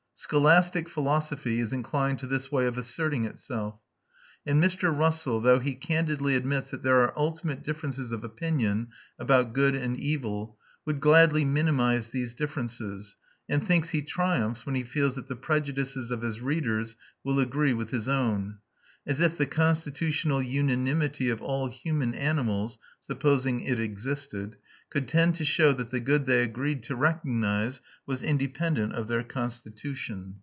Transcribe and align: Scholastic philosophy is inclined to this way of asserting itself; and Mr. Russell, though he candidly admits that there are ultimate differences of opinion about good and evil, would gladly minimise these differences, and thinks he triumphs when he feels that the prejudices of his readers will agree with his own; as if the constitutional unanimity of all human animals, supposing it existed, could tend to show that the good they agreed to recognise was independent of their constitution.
Scholastic 0.23 0.87
philosophy 0.87 1.59
is 1.59 1.73
inclined 1.73 2.19
to 2.19 2.27
this 2.27 2.51
way 2.51 2.67
of 2.67 2.77
asserting 2.77 3.25
itself; 3.25 3.79
and 4.45 4.61
Mr. 4.63 4.95
Russell, 4.95 5.41
though 5.41 5.57
he 5.57 5.73
candidly 5.73 6.35
admits 6.35 6.69
that 6.69 6.83
there 6.83 6.97
are 6.97 7.11
ultimate 7.17 7.63
differences 7.63 8.11
of 8.11 8.23
opinion 8.23 8.89
about 9.17 9.51
good 9.51 9.73
and 9.73 9.99
evil, 9.99 10.59
would 10.85 10.99
gladly 10.99 11.43
minimise 11.43 12.09
these 12.09 12.35
differences, 12.35 13.15
and 13.49 13.65
thinks 13.65 13.89
he 13.89 14.03
triumphs 14.03 14.63
when 14.63 14.75
he 14.75 14.83
feels 14.83 15.15
that 15.15 15.27
the 15.27 15.35
prejudices 15.35 16.11
of 16.11 16.21
his 16.21 16.39
readers 16.39 16.95
will 17.23 17.39
agree 17.39 17.73
with 17.73 17.89
his 17.89 18.07
own; 18.07 18.59
as 19.07 19.19
if 19.21 19.35
the 19.35 19.47
constitutional 19.47 20.43
unanimity 20.43 21.29
of 21.31 21.41
all 21.41 21.67
human 21.67 22.13
animals, 22.13 22.77
supposing 23.07 23.61
it 23.61 23.79
existed, 23.79 24.55
could 24.91 25.07
tend 25.07 25.33
to 25.33 25.45
show 25.45 25.71
that 25.71 25.89
the 25.89 26.01
good 26.01 26.25
they 26.25 26.43
agreed 26.43 26.83
to 26.83 26.93
recognise 26.93 27.79
was 28.05 28.21
independent 28.21 28.93
of 28.93 29.07
their 29.07 29.23
constitution. 29.23 30.35